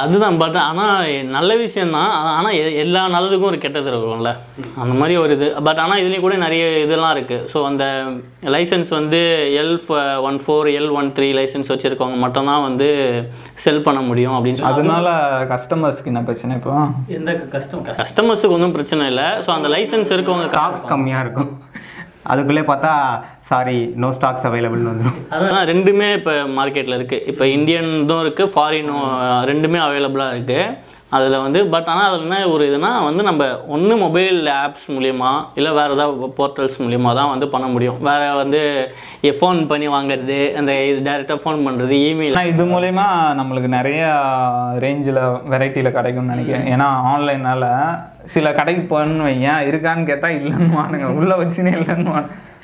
[0.01, 4.32] அதுதான் பட் ஆனால் நல்ல விஷயந்தான் ஆனால் எல்லா நல்லதுக்கும் ஒரு கெட்டது இருக்கும்ல.
[4.82, 5.48] அந்த மாதிரி ஒரு இது.
[5.68, 7.86] பட் ஆனால் இதுலேயும் கூட நிறைய இதெல்லாம் இருக்குது ஸோ அந்த
[8.56, 9.22] லைசன்ஸ் வந்து
[9.62, 9.74] L
[10.30, 12.90] one four L one three license வச்சுருக்கவங்க மட்டும்தான் வந்து
[13.66, 15.10] செல் பண்ண முடியும் அப்படின்னு சொல்லி அதனால
[15.54, 16.75] கஸ்டமர்ஸ்க்கு என்ன பிரச்சனை இப்போ?
[17.18, 19.28] எந்த கஸ்டம் கஸ்டமர்ஸுக்கு ஒன்றும் பிரச்சனை இல்லை.
[19.48, 21.51] ஸோ அந்த லைசன்ஸ் இருக்கவங்க ஸ்டாக்ஸ் கம்மியாக இருக்கும்.
[22.25, 22.94] அதுக்குள்ளே பார்த்தா
[23.42, 29.06] சாரி நோ ஸ்டாக்ஸ் அவைலபிள்னு வந்துடும் அதான் ரெண்டுமே இப்போ மார்க்கெட்டில் இருக்குது இப்போ இந்தியன்தும் இருக்குது ஃபாரினும்
[29.44, 30.66] ரெண்டுமே அவைலபிளாக இருக்குது
[31.15, 35.72] அதில் வந்து பட் ஆனால் அதில் என்ன ஒரு இதுனா வந்து நம்ம ஒன்று மொபைல் ஆப்ஸ் மூலியமா இல்லை
[35.77, 37.98] வேறு ஏதாவது போர்ட்டல்ஸ் மூலியமா தான் வந்து பண்ண முடியும்.
[38.08, 38.62] வேறு வந்து
[39.39, 43.08] ஃபோன் பண்ணி வாங்குறது அந்த இது டேரெக்டாக ஃபோன் பண்ணுறது இமெயில் இது மூலயமா
[43.39, 44.03] நம்மளுக்கு நிறைய
[44.86, 45.22] ரேஞ்சில்
[45.53, 46.70] வெரைட்டியில் கிடைக்கும்னு நினைக்கிறேன்.
[46.75, 47.68] ஏன்னா ஆன்லைனால்
[48.36, 52.15] சில கடைக்கு போகணுன்னு வைங்க இருக்கான்னு கேட்டால் இல்லைன்னு வானுங்க உள்ளே வச்சுனே இல்லைன்னு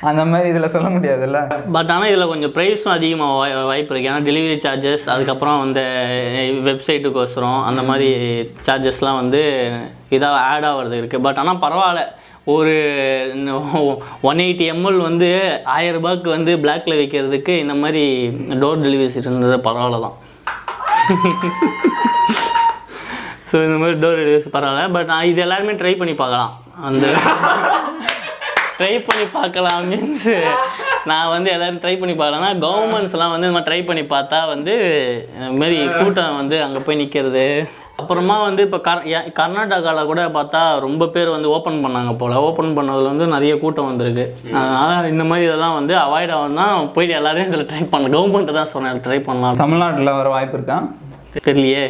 [0.10, 1.40] அந்த மாதிரி இதில் சொல்ல முடியாதுல்ல?
[1.76, 5.84] பட் ஆனால் இதில் கொஞ்சம் ப்ரைஸும் அதிகமாக வாய் வாய்ப்பு இருக்குது ஏன்னா டெலிவரி சார்ஜஸ் அதுக்கப்புறம் வந்து
[6.68, 8.10] வெப்சைட்டுக்கோசரம் அந்த மாதிரி
[8.68, 9.42] சார்ஜஸ்லாம் வந்து
[10.18, 12.04] இதாக ஆட் ஆகிறது இருக்குது பட் ஆனால் பரவாயில்ல.
[12.56, 12.76] ஒரு
[14.30, 15.30] ஒன் எயிட்டி எம்எல் வந்து
[15.78, 18.04] ஆயிரம் ரூபாய்க்கு வந்து பிளாக்ல விற்கிறதுக்கு இந்த மாதிரி
[18.62, 20.16] டோர் டெலிவரிஸ் இருந்தது பரவாயில்ல தான்.
[23.50, 24.86] ஸோ இந்த மாதிரி டோர் டெலிவரிஸ் பரவாயில்ல.
[24.96, 26.54] பட் நான் இது எல்லாருமே ட்ரை பண்ணி பார்க்கலாம்.
[26.90, 27.06] அந்த
[28.78, 30.30] ட்ரை பண்ணி பார்க்கலாம் மீன்ஸ்
[31.10, 34.74] நான் வந்து எல்லாரும் ட்ரை பண்ணி பார்க்கலாம்னா கவர்மெண்ட்ஸ்லாம் வந்து இந்த மாதிரி ட்ரை பண்ணி பார்த்தா வந்து
[35.40, 37.46] இந்த மாதிரி கூட்டம் வந்து அங்கே போய் நிற்கிறது
[38.02, 39.00] அப்புறமா வந்து இப்போ கர்
[39.38, 42.36] கர்நாடகாவில் கூட பார்த்தா ரொம்ப பேர் வந்து ஓப்பன் பண்ணாங்க போல்.
[42.48, 44.26] ஓப்பன் பண்ணதில் வந்து நிறைய கூட்டம் வந்திருக்கு.
[44.60, 48.16] அதனால் இந்த மாதிரி இதெல்லாம் வந்து அவாய்ட் ஆகும்னா போயிட்டு எல்லாரும் இதில் ட்ரை பண்ணலாம்.
[48.18, 49.58] கவர்மெண்ட்டு தான் சொன்னேன் ட்ரை பண்ணலாம்.
[49.64, 50.78] தமிழ்நாட்டில் வர வாய்ப்பு இருக்கா?
[51.48, 51.86] தெரியலையே.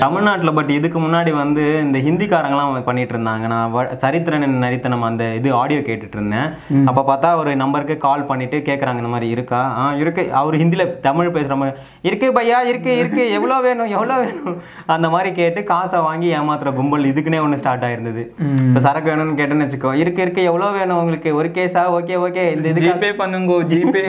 [0.00, 5.48] தமிழ்நாட்டில் பட் இதுக்கு முன்னாடி வந்து இந்த ஹிந்திக்காரங்களாம் பண்ணிட்டு இருந்தாங்க நான் வ- சரித்திரன் நரித்தனம் அந்த இது
[5.54, 6.48] ஆடியோ கேட்டுட்டு இருந்தேன்
[6.88, 9.60] அப்போ பார்த்தா ஒரு நம்பருக்கு கால் பண்ணிட்டு கேட்குறாங்க இந்த மாதிரி இருக்கா?
[9.76, 10.24] ஆ இருக்கு.
[10.34, 11.74] அவர் ஹிந்தியில் தமிழ் பேசுகிற மாதிரி.
[12.02, 13.24] இருக்கு பையா இருக்கு இருக்கு.
[13.30, 14.58] எவ்வளோ வேணும் எவ்வளோ வேணும்?
[14.88, 18.24] அந்த மாதிரி கேட்டு காசை வாங்கி ஏமாத்துற கும்பல் இதுக்குன்னே ஒன்று ஸ்டார்ட் ஆயிருந்தது.
[18.66, 19.92] இப்போ சரக்கு வேணும்னு கேட்டேன்னு வச்சுக்கோ.
[19.96, 20.44] இருக்கு இருக்கு.
[20.44, 21.32] எவ்வளோ வேணும் உங்களுக்கு?
[21.34, 21.84] ஒரு கேஸா?
[21.96, 22.44] Okay okay.
[22.52, 23.38] இந்த இதுக்கு ஜிபே பண்ணுங்க
[23.72, 24.04] ஜிபே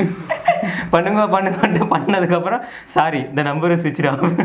[0.94, 4.36] பண்ணுங்க பண்ணுங்கன்ட்டு பண்ணதுக்கப்புறம் சாரி இந்த நம்பர் ஸ்விட்ச் ஆகும்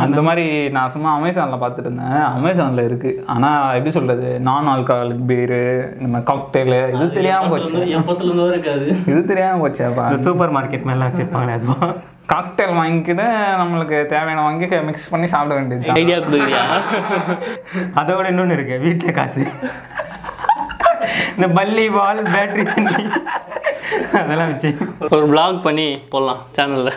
[0.00, 0.44] அந்த மாதிரி
[0.76, 2.18] நான் சும்மா அமேசானில் பார்த்துட்டு இருந்தேன்.
[2.36, 5.62] அமேசானில் இருக்குது ஆனால் எப்படி சொல்கிறது நான் ஆல்கஹாலிக் பீரு
[5.98, 7.78] இந்த மாதிரி காக்டெயிலு இது தெரியாமல் போச்சு.
[9.12, 11.88] இது தெரியாமல் போச்சேப்பா இந்த சூப்பர் மார்க்கெட் மேலாம் வச்சிருப்பாங்களே அதுவா?
[12.32, 13.26] காக்டெயில் வாங்கிக்கிட்டு
[13.60, 16.64] நம்மளுக்கு தேவையான வாங்கி மிக்ஸ் பண்ணி சாப்பிட வேண்டியது ஐடியா கொடுக்குறியா?
[18.00, 18.76] அதோட இன்னொன்று இருக்கு.
[18.86, 19.44] வீட்டில் காசு.
[21.36, 23.04] இந்த பல்லி பால் பேட்டரி தண்ணி
[24.20, 24.70] அதெல்லாம் வச்சு.
[25.16, 26.92] ஒரு vlog பண்ணி போடலாம் சேனலில்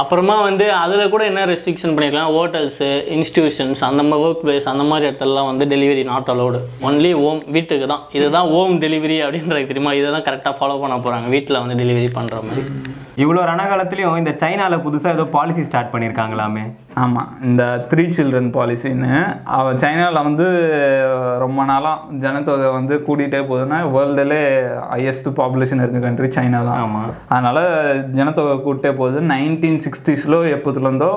[0.00, 2.30] அப்புறமா வந்து அதில் கூட என்ன ரெஸ்ட்ரிக்ஷன் பண்ணிருக்கலாம்?
[2.36, 7.40] ஹோட்டல்ஸு இன்ஸ்டியூஷன்ஸ் அந்த மாதிரி ஒர்க் பிளேஸ் அந்த மாதிரி இடத்துலலாம் வந்து delivery not allowed only home
[7.56, 8.02] வீட்டுக்கு தான்.
[8.18, 9.92] இதுதான் ஹோம் டெலிவரி அப்படின்றது தெரியுமா?
[10.00, 12.64] இதை தான் கரெக்டாக ஃபாலோ பண்ண போகிறாங்க வீட்டில் வந்து டெலிவரி பண்ணுற மாதிரி.
[13.22, 16.64] இவ்வளோ ரணகாலத்துலேயும் இந்த சைனாவில் புதுசாக ஏதோ பாலிசி ஸ்டார்ட் பண்ணியிருக்காங்களாமே
[17.02, 19.12] ஆமாம் இந்த த்ரீ சில்ட்ரன் பாலிசின்னு
[19.56, 20.46] அவ சைனாவில் வந்து
[21.42, 24.42] ரொம்ப நாளாக ஜனத்தொகை வந்து கூட்டிகிட்டே போகுதுன்னா வேர்ல்டுலே
[24.92, 26.82] ஹையஸ்ட் பாப்புலேஷன் இருக்க கண்ட்ரி சைனா தான்.
[26.84, 27.62] ஆமாம் அதனால்
[28.18, 29.20] ஜனத்தொகை கூட்டே போகுது.
[29.32, 31.10] நைன்டீன் சிக்ஸ்டீஸில் எப்போதுலேருந்தோ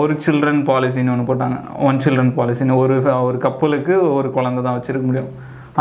[0.00, 1.58] ஒரு சில்ட்ரன் பாலிசின்னு ஒன்று போட்டாங்க.
[1.88, 2.94] ஒன் சில்ட்ரன் பாலிசின்னு ஒரு
[3.28, 5.30] ஒரு கப்பலுக்கு ஒரு குழந்தை தான் வச்சிருக்க முடியும்.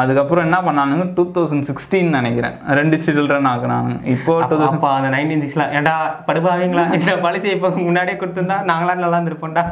[0.02, 1.06] அதுக்கப்புறம் என்ன பண்ணானுங்க?
[1.18, 2.56] டூ தௌசண்ட் சிக்ஸ்டீன் நினைக்கிறேன்.
[2.80, 5.96] ரெண்டு சில்ட்ரன் ஆக்குனாங்க இப்போ டூ தௌசண்ட் அந்த நைன்டீன் சிக்ஸ்ல ஏண்டா
[6.28, 6.86] படுபாவீங்களா?
[6.98, 9.66] இந்த பாலிசி இப்போ முன்னாடியே கொடுத்துருந்தா நாங்களாம் நல்லா இருந்திருப்போம்டா.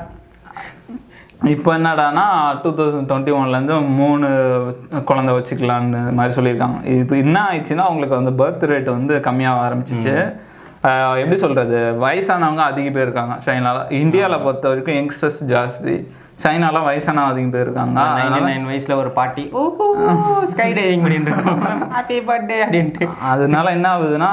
[1.53, 2.25] இப்போ என்னடானா
[2.61, 4.27] டூ தௌசண்ட் டுவெண்ட்டி ஒன்லேருந்து மூணு
[5.09, 6.77] குழந்தை வச்சுக்கலான்னு மாதிரி சொல்லியிருக்காங்க.
[6.93, 10.15] இது என்ன ஆயிடுச்சுன்னா அவங்களுக்கு வந்து பர்த் ரேட் வந்து கம்மியாக ஆரம்பிச்சிச்சு.
[11.21, 15.95] எப்படி சொல்கிறது வயசானவங்க அதிக பேர் இருக்காங்க சைனாவில் இந்தியாவில் பொறுத்த வரைக்கும் யங்ஸ்டர்ஸ் ஜாஸ்தி.
[16.43, 18.01] சைனால வயசானவங்க அதிகம் பேர் இருக்காங்க.
[18.01, 19.53] நைன்டி அதனால நைன் வயசுல ஒரு பாட்டி.
[20.43, 23.09] ஸ்கை டைவிங் பண்ணிட்டு ஹாப்பி பர்த்டே அப்படின்ட்டு.
[23.21, 24.29] அதனால என்ன ஆகுதுன்னா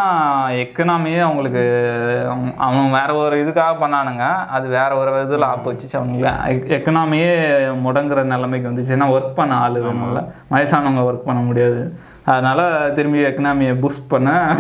[0.53, 4.47] எக்கனாமியே அவங்களுக்கு அவங்க- அவங்க வேற ஒரு இதுக்காக பண்ணானுங்க.
[4.47, 7.43] அது வேற ஒரு இதில் ஆப் வச்சுச்சு அவங்களுக்கு எக்கனாமியே
[7.85, 8.93] முடங்குற நிலைமைக்கு வந்துச்சு.
[8.93, 10.33] ஏன்னா ஒர்க் பண்ண ஆள் வேணும்ல.
[10.51, 11.99] வயசானவங்க ஒர்க் பண்ண முடியாது.
[12.25, 14.57] அதனால திரும்பி எக்கனாமியை பூஸ்ட் பண்ண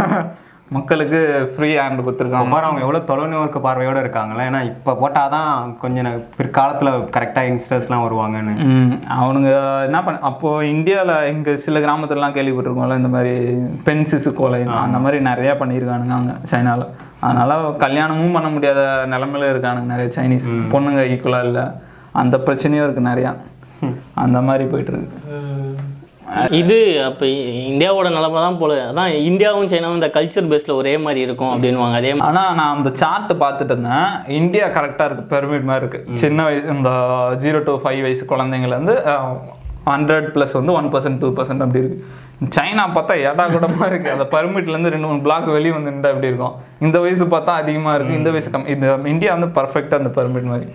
[0.72, 1.18] மக்களுக்கு
[1.54, 2.52] ஃப்ரீ ஹேண்ட் கொடுத்துருக்காங்க.
[2.52, 4.44] பாரு அவங்க எவ்வளோ தொலைநோக்கு பார்வையோட இருக்காங்களே.
[4.50, 5.50] ஏன்னா இப்போ போட்டால் தான்
[5.82, 8.54] கொஞ்சம் பிற்காலத்தில் கரெக்டாக யங்ஸ்டர்ஸ்லாம் வருவாங்கன்னு.
[9.18, 9.50] அவனுங்க
[9.88, 13.34] என்ன பண்ண அப்போது இந்தியாவில் இங்கே சில கிராமத்துலலாம் கேள்விப்பட்டிருக்கோம்ல இந்த மாதிரி
[13.88, 16.86] பெண் சிசு கொலை அந்த மாதிரி நிறையா பண்ணியிருக்கானுங்க அங்கே சைனாவில்
[17.26, 18.80] அதனால் கல்யாணமும் பண்ண முடியாத
[19.14, 21.66] நிலமையில இருக்கானுங்க நிறைய சைனீஸ் பொண்ணுங்க ஈக்குவலாக இல்லை.
[22.22, 23.32] அந்த பிரச்சனையும் இருக்குது நிறையா.
[24.22, 25.16] அந்த மாதிரி போயிட்டு இருக்கு.
[26.60, 26.76] இது
[27.08, 27.24] அப்போ
[27.70, 28.74] இந்தியாவோட நிலமை தான் போல.
[28.90, 32.90] அதான் இந்தியாவும் சைனாவும் இந்த கல்ச்சர் பேஸில் ஒரே மாதிரி இருக்கும் அப்படின்வாங்க அதே மாதிரி ஆனால் நான் அந்த
[33.02, 34.08] சார்ட் பார்த்துட்டு இருந்தேன்.
[34.40, 36.92] இந்தியா கரெக்டாக இருக்குது பெர்மிட் மாதிரி இருக்குது சின்ன வயசு இந்த
[37.44, 38.96] ஜீரோ டு ஃபைவ் வயசு குழந்தைங்கலேருந்து
[39.92, 44.24] ஹண்ட்ரட் ப்ளஸ் வந்து ஒன் பர்சன்ட் டூ பர்சன்ட் அப்படி இருக்குது சைனா பார்த்தா ஏடா கூடமாக இருக்குது அந்த
[44.34, 46.54] பர்மிட்லேருந்து ரெண்டு மூணு பிளாக் வெளியே வந்து நின்றா எப்படி இருக்கும்?
[46.86, 50.66] இந்த வயசு பார்த்தா அதிகமாக இருக்குது இந்த வயசு கம் இந்த இந்தியா வந்து பர்ஃபெக்டாக அந்த பர்மிட் மாதிரி.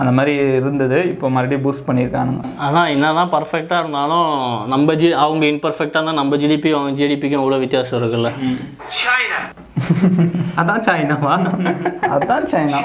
[0.00, 2.42] அந்த மாதிரி இருந்தது இப்போ மறுபடியும் பூஸ்ட் பண்ணியிருக்கானுங்க.
[2.66, 4.30] அதான் என்னதான் பர்ஃபெக்டாக இருந்தாலும்
[4.72, 8.30] நம்ம ஜி அவங்க இன்பர்ஃபெக்டாக இருந்தால் நம்ம ஜிடிபி அவங்க ஜிடிபிக்கும் எவ்வளோ வித்தியாசம் இருக்குல்ல.
[10.60, 11.34] அதான் சைனாவா
[12.14, 12.80] அதுதான் சைனா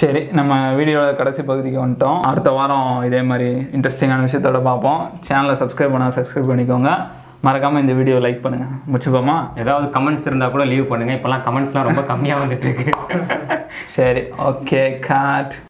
[0.00, 2.20] சரி நம்ம வீடியோட கடைசி பகுதிக்கு வந்துட்டோம்.
[2.28, 5.00] அடுத்த வாரம் இதே மாதிரி இன்ட்ரெஸ்டிங்கான விஷயத்தோட பார்ப்போம்.
[5.28, 6.92] சேனலை சப்ஸ்கிரைப் பண்ணால் சப்ஸ்கிரைப் பண்ணிக்கோங்க.
[7.46, 9.36] மறக்காமல் இந்த வீடியோ லைக் பண்ணுங்கள் முடிச்சுப்போமா?
[9.58, 11.12] ஏதாவது கமெண்ட்ஸ் இருந்தா கூட லீவ் பண்ணுங்க.
[11.12, 12.90] இப்போலாம் கமெண்ட்ஸ்லாம் ரொம்ப கம்மியாக வந்துட்டு இருக்கு.
[13.96, 15.54] சரி ஓகே காட்